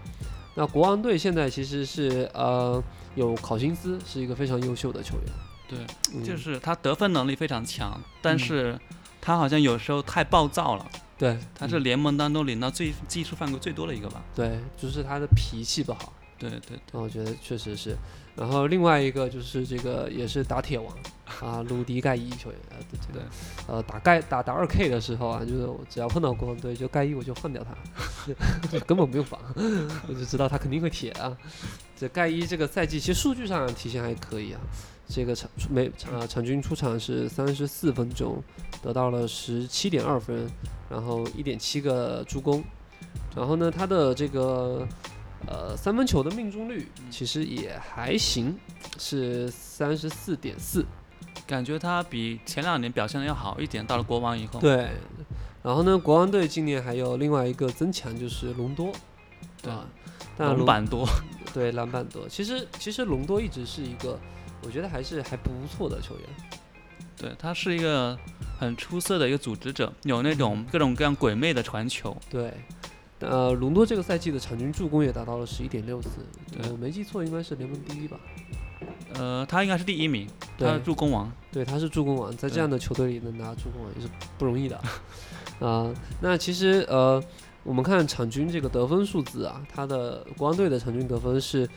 [0.53, 2.83] 那国王队现在其实是呃
[3.15, 5.33] 有考辛斯，是一个非常优秀的球员，
[5.67, 5.79] 对，
[6.13, 8.77] 嗯、就是他得分能力非常强，但是
[9.21, 10.85] 他好像有时候太暴躁了。
[11.21, 14.23] 对，他是嗯联盟当中领到最技术犯规最多的一个吧？
[14.33, 16.11] 对，就是他的脾气不好。
[16.39, 17.95] 对对那我觉得确实是。
[18.35, 20.97] 然后另外一个就是这个也是打铁王
[21.39, 23.21] 啊，鲁迪盖伊球员，呃，这个对
[23.67, 27.77] 呃打盖打打二 K 的时候啊，就是我只要碰到国王队，就盖伊我就换掉他，
[28.71, 29.39] 就根本不用防，
[30.07, 31.37] 我就知道他肯定会铁啊。
[31.95, 34.61] 这盖伊这个赛季其实数据上体现还可以啊，
[35.11, 38.41] 这个场每呃场均出场是三十四分钟，
[38.81, 40.49] 得到了十七点二分，
[40.89, 42.63] 然后一点七个助攻，
[43.35, 44.87] 然后呢他的这个。
[45.47, 48.55] 呃，三分球的命中率其实也还行，
[48.99, 50.85] 是三十四点四。
[51.47, 53.83] 感觉他比前两年表现的要好一点。
[53.83, 54.91] 到了国王以后，对，
[55.63, 58.91] 然后呢，国王队今年还有另外一个增强，就是隆多。
[59.63, 59.87] 对啊，
[60.37, 61.07] 但篮板多。
[61.51, 62.29] 对篮板多。
[62.29, 64.19] 其实其实隆多一直是一个，
[64.63, 66.25] 我觉得还是还不错的球员。
[67.17, 68.17] 对他是一个
[68.59, 72.15] 很出色的一个组织者，有那种各种各样鬼魅的传球。
[72.29, 72.51] 对，
[73.19, 76.09] 呃，隆多这个赛季的场均助攻也达到了十一点六次，
[76.51, 78.19] 对我没记错，应该是联盟第一吧？
[79.13, 81.31] 呃，他应该是第一名，他助攻王。
[81.51, 84.81] 对，他是助攻王，在这样的球队里能拿助攻王也是不容易的。
[85.59, 87.23] 啊、那其实呃，
[87.63, 91.69] 我们看场均这个得分数字啊，他的国王队的场均得分是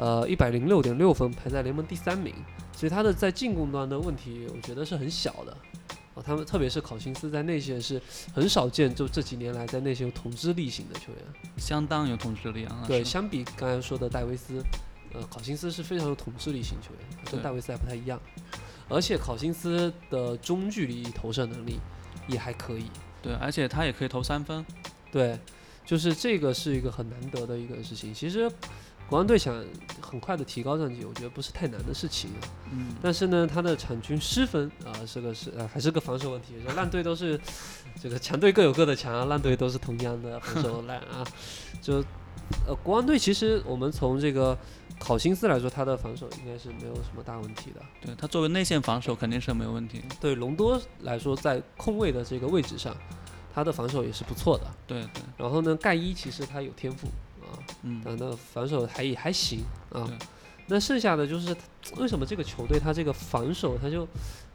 [0.00, 2.34] 呃一百零六点六分，排在联盟第三名。
[2.72, 5.54] 所以他的在进攻端的问题，我觉得是很小的。
[6.14, 8.00] 啊，他们特别是考辛斯在内线是
[8.32, 11.22] 很少见，就这几年来在内线有统治力型的球员。
[11.58, 12.82] 相当有统治力啊。
[12.88, 14.64] 对，相比刚才说的戴维斯，
[15.12, 18.18] 呃，考辛斯是非常有统治力型球员，跟戴维斯还不太一样。
[18.88, 21.78] 而且考辛斯的中距离投射能力
[22.26, 22.86] 也还可以。
[23.20, 24.64] 对，而且他也可以投三分。
[25.12, 25.38] 对，
[25.84, 28.14] 就是这个是一个很难得的一个事情。
[28.14, 28.50] 其实
[29.10, 29.52] 国王队想
[30.00, 32.46] 很快的提高战绩，我觉得不是太难的事情啊。
[32.70, 36.54] 嗯，但是呢，他的场均失分啊、是个是呃还是个防守问题。
[36.76, 37.38] 烂队都是
[38.00, 41.26] 这个强队各有各的强，烂队都是同样的防守烂啊。
[41.82, 41.94] 就
[42.68, 44.56] 呃国王队其实我们从这个
[45.00, 47.80] 考辛斯来说，他的防守应该是没有什么大问题的。
[48.00, 50.00] 对他作为内线防守肯定是没有问题。
[50.20, 52.96] 对隆多来说，在控卫的这个位置上，
[53.52, 54.64] 他的防守也是不错的。
[54.86, 57.08] 对对，然后呢，盖伊其实他有天赋
[58.04, 59.60] 啊，那防守还也还行
[59.92, 60.08] 啊。
[60.66, 61.56] 那剩下的就是
[61.98, 64.06] 为什么这个球队他这个防守他就，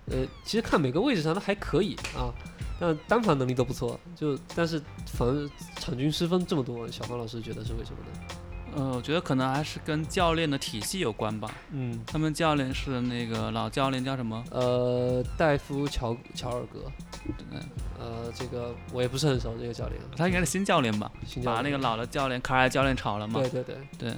[0.05, 2.33] 呃，其实看每个位置上都还可以啊，
[2.79, 8.35] 但单防能力都不错，就但是防场均失分这么多，小方老师觉得是为什么呢？
[8.75, 11.49] 呃，我觉得可能还是跟教练的体系有关吧。
[11.71, 14.43] 嗯，他们教练是那个老教练叫什么？
[14.51, 16.91] 呃，戴夫乔乔尔格，
[17.51, 17.61] 嗯，
[17.97, 19.99] 呃，这个我也不是很熟这个教练。
[20.17, 21.09] 他应该是新教练吧？
[21.25, 23.39] 新教练把那个老的教练卡尔教练炒了嘛？
[23.39, 24.13] 对对对，对，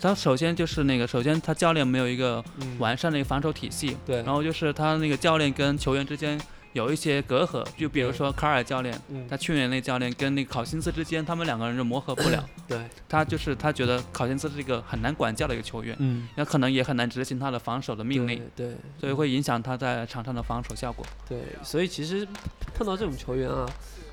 [0.00, 6.38] 他首先就是那个，首先他教练没有一个嗯完善的一个防守体系，对，然后就是他那个教练跟球员之间
[6.72, 9.26] 有一些隔阂，就比如说卡尔教练，嗯。
[9.28, 12.44] 他去年那教练跟那个考辛斯之间，他们两个人就磨合不了。
[12.66, 18.76] 对，他就是他觉得考辛斯是一个很难管教的一个球员，嗯，那可能也很难执行他的防守的命令，对对。
[18.98, 21.06] 所以会影响他在场上的防守效果。
[21.28, 22.26] 对，所以其实
[22.74, 23.68] 碰到这种球员啊，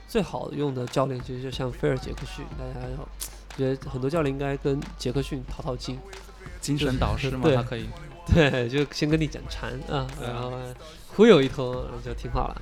[0.07, 3.07] 最好用的教练其实就像菲尔杰克逊，大家要
[3.57, 5.97] 觉得很多教练应该跟杰克逊淘淘金，
[6.59, 7.87] 精神导师嘛，他可以。
[8.33, 10.51] 对，就先跟你讲禅啊，然后
[11.19, 12.61] 忽悠一通就听话了。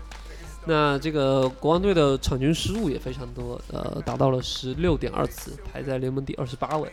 [0.65, 6.91] 那这个国王队的场均失误也非常多，呃，达到了十六点二次，排在联盟第二十八位，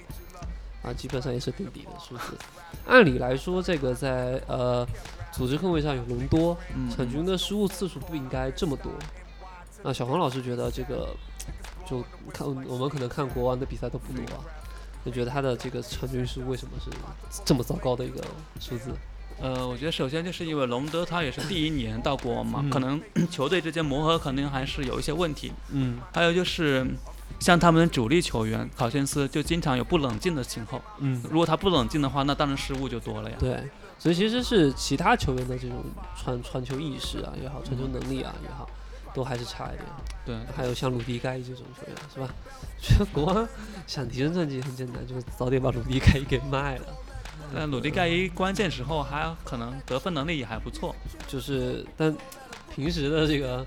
[0.83, 2.37] 啊，基本上也是垫底的数字。
[2.87, 4.87] 按理来说，这个在呃
[5.33, 8.93] 组织控卫上有隆多，嗯，场均的失误次数不应该这么多。
[9.83, 11.09] 那小黄老师觉得这个，
[11.89, 14.45] 就看我们可能看国王的比赛都不多啊，
[15.03, 16.91] 就觉得他的这个场均失误为什么是
[17.43, 18.23] 这么糟糕的一个
[18.61, 18.91] 数字？
[19.41, 25.53] 呃，我觉得首先就是因为隆德他也是第一年到国王嘛，嗯可能 球队之间磨合肯定还是有一些问题。
[25.71, 26.87] 嗯还有就是，
[27.41, 30.81] 像他们的主力球员考辛斯就经常有不冷静的情况。
[30.99, 33.37] 嗯，如果他不冷静的话，那当然失误就多了呀。
[33.39, 33.63] 对，
[33.99, 35.85] 所以其实是其他球员的这种
[36.17, 38.69] 传传球意识啊也好，传球能力啊也好，
[39.15, 39.85] 都还是差一点。
[40.25, 42.29] 对，还有像鲁迪盖伊这种球员是吧？
[42.81, 43.47] 觉 得国王
[43.87, 46.87] 想提升战绩很简单，就是早点把鲁迪盖伊给卖了。
[47.55, 50.95] 但鲁迪盖伊关键时候还可能得分能力也还不错。
[51.29, 52.15] 就是但
[52.75, 53.65] 平时的这个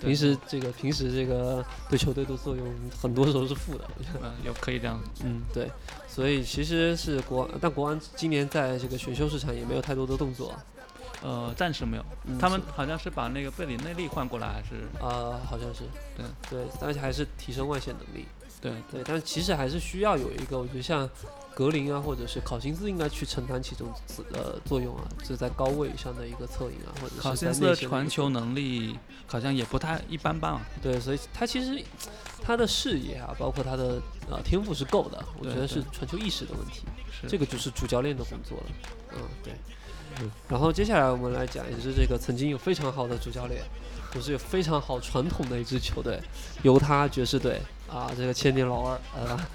[0.00, 2.66] 平时这个平时这个对球队的作用，
[3.00, 3.84] 很多时候是负的。
[4.22, 5.00] 嗯，有可以这样。
[5.24, 5.70] 嗯，对，
[6.08, 10.54] 所以其实是国王，但国王今年在这个选秀市场也没有太多的动作。
[11.22, 14.86] 呃，暂时没有，嗯他们好像是把那个贝里内利换过来，还是？
[15.00, 15.82] 呃、好像是，
[16.16, 16.24] 对。
[16.48, 18.26] 对，而且还是提升外线能力，
[18.60, 18.72] 对。
[18.90, 21.08] 对，但其实还是需要有一个，我觉得像
[21.56, 23.92] 格林啊，或者是考辛斯应该去承担其中
[24.32, 28.96] 呃作用啊，就在高位上的一个策应啊，或者是考辛斯的传球能力
[29.26, 30.60] 好像也不太一般般啊。
[30.80, 31.82] 对，所以他其实
[32.40, 34.00] 他的视野啊，包括他的
[34.30, 37.26] 呃天赋是够的，我觉得是传球意识的问题，是。
[37.26, 38.64] 这个就是主教练的工作了。
[39.16, 39.52] 嗯，对。
[40.48, 43.62] 然后接下来我们来讲，也是这个曾经有非常好的主教练，
[44.12, 46.20] 就是有非常好传统的一支球队，
[46.62, 49.48] 犹他爵士队啊，这个千年老二啊，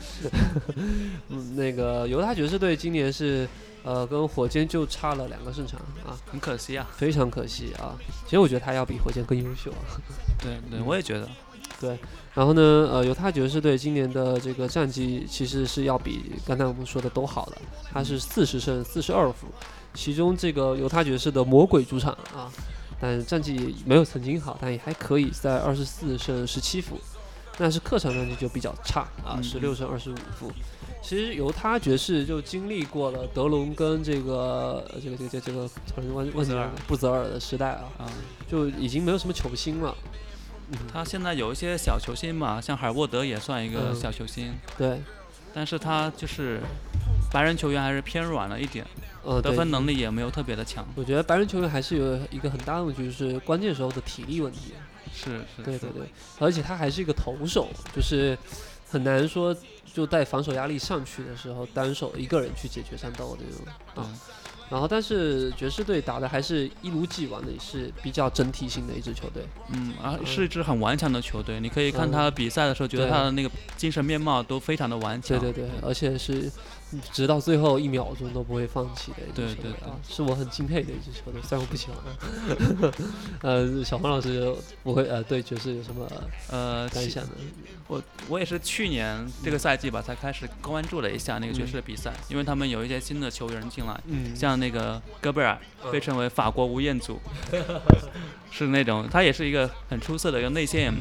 [1.29, 3.47] 嗯，那个犹他爵士队今年是
[3.83, 6.89] 呃跟火箭就差了两个胜场啊，很可惜啊。
[6.95, 7.95] 非常可惜啊。
[8.25, 9.99] 其实我觉得他要比火箭更优秀啊。
[10.39, 11.29] 对对，嗯我也觉得。
[11.79, 11.97] 对
[12.33, 17.57] 然后呢，呃，犹他爵士队今年的这个战绩其实是要比刚才我们说的都好的，
[17.91, 19.47] 他是四十胜四十二负，
[19.93, 22.51] 其中这个犹他爵士的魔鬼主场啊，
[22.99, 26.99] 但战绩没有曾经好，但也还可以在二十四胜十七负，
[27.57, 30.51] 但是客场战绩就比较差啊，嗯十六胜二十五负。
[31.01, 38.09] 其实犹他爵士就经历过了德隆跟这个呃这个这个这个这个突然忘忘记了布泽尔的时代啊，啊，
[38.49, 39.93] 就已经没有什么球星了。
[40.71, 43.95] 嗯，他现在有一些小球星嘛，像海沃德也算一个嗯。
[43.95, 45.01] 小球星，对，
[45.53, 46.61] 但是他就是
[47.29, 48.87] 白人球员还是偏软了一点，
[49.23, 50.85] 呃，得分能力也没有特别的强。
[50.95, 54.73] 我觉得白人球员还是有一个很大的问题，就是关键时候的体力问题。
[55.13, 56.07] 是是，对对对，
[56.39, 58.37] 而且他还是一个投手，就是
[58.89, 59.55] 很难说
[59.93, 63.65] 就带防守压力上去的时候，单手一个人去解决战斗的这种
[63.95, 64.19] 对啊。
[64.69, 69.43] 然后，但是爵士队打的还是一如既往的，也是比较整体性的一支球队。
[69.69, 71.59] 嗯，啊，是一支很顽强的球队。
[71.59, 75.37] 你可以看他比赛的时候，觉得他的那个精神面貌都非常的顽强。
[75.39, 76.49] 对对对，而且是
[77.11, 81.97] 直到最后一秒钟都不会放弃的一支对对球队啊，是我很敬佩的一支球队，虽然我不喜欢
[82.89, 82.93] 啊。
[83.41, 86.09] 呃，小黄老师不会呃对爵士有什么
[86.49, 87.31] 呃，感想呢？
[87.87, 97.19] 我我也是去年这个赛季吧，才开始关注了一下那个爵士的比赛，因为他们有一些新的球员进来，嗯，像那个戈贝尔嗯被称为法国吴彦祖，
[98.51, 100.99] 是那种他也是一个很出色的一个内线嗯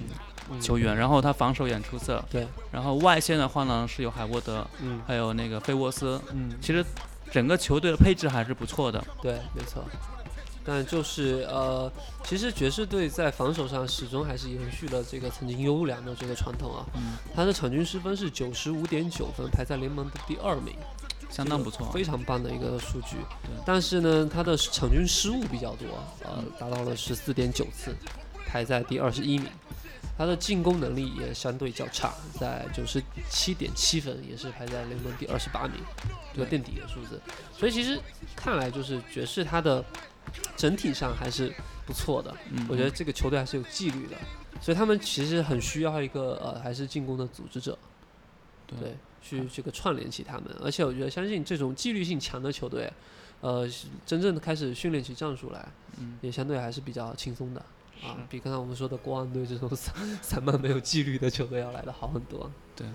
[0.61, 5.01] 球员，然后他防守也很出色，对，然后外线的话呢是有海沃德，嗯。
[5.07, 6.84] 还有那个费沃斯，嗯，其实
[7.30, 9.84] 整个球队的配置还是不错的，对，没错。
[10.64, 11.90] 但就是呃，
[12.22, 16.86] 其实爵士队在防守上始终还是延续了这个曾经优良的这个传统啊。
[16.95, 20.72] 嗯，他的场均失分是九十五点九分，排在联盟的第二名，
[21.28, 21.90] 相当不错。
[21.90, 23.16] 非常棒的一个数据。
[23.43, 23.51] 对。
[23.66, 25.88] 但是呢，他的场均失误比较多，
[26.22, 27.93] 呃，达到了十四点九次，
[28.47, 29.49] 排在第二十一名。
[30.17, 35.75] 他的进攻能力也相对较差，在九十七点七分，也是排在联盟第二十八名，
[36.33, 37.21] 这个垫底的数字。
[37.57, 37.99] 所以其实
[38.37, 39.85] 看来就是爵士他的
[40.57, 41.53] 整体上还是
[41.87, 44.17] 不错的，嗯我觉得这个球队还是有纪律的，
[44.61, 47.77] 所以他们其实很需要一个呃还是进攻的组织者，
[48.67, 50.45] 对，去这个串联起他们。
[50.63, 52.93] 而且我觉得相信这种纪律性强的球队，
[53.41, 53.69] 呃，
[54.07, 55.67] 真正的开始训练起战术来，
[55.99, 57.65] 嗯也相对还是比较轻松的
[58.05, 62.51] 啊，比刚才我们说的国王队这种散散漫没有纪律的球队要来的好很多。
[62.75, 62.87] 对，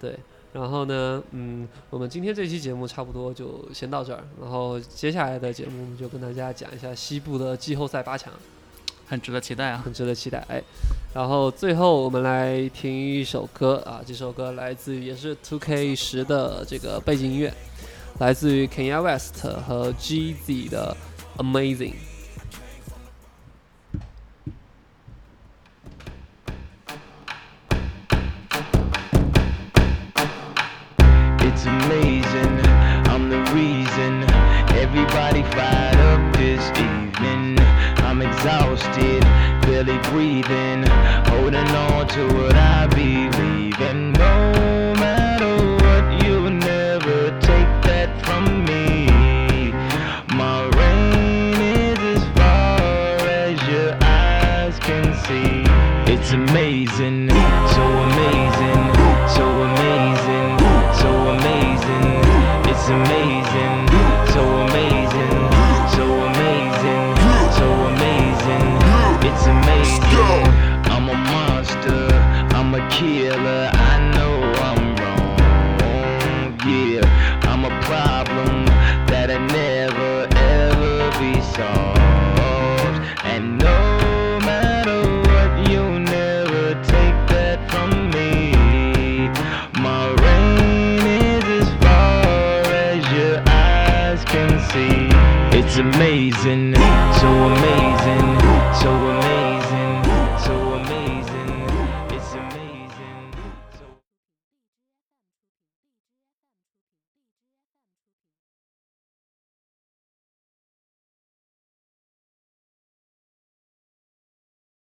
[0.00, 0.18] 对。
[0.52, 8.32] 然后呢，嗯，我们今天这期节目差不多就先到这儿，然后接下来的节目我们就跟大家讲一下西部的季后赛八强。
[9.06, 9.82] 很值得期待啊。
[9.84, 10.38] 很值得期待。
[10.48, 10.62] 哎，
[11.12, 17.52] 然后最后我们来听一首歌啊，这首歌来自于也是 Two K 十的这个背景音乐，
[18.20, 20.96] 来自于 Kanye West 和 Jeezy 的
[21.36, 21.94] Amazing。
[35.14, 37.56] Everybody fired up this evening.
[37.98, 39.22] I'm exhausted,
[39.62, 40.82] barely breathing,
[41.28, 44.12] holding on to what I believe in.
[44.12, 44.83] No